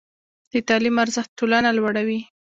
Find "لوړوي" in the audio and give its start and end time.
1.77-2.19